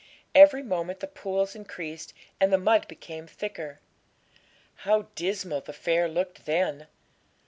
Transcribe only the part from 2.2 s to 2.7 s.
and the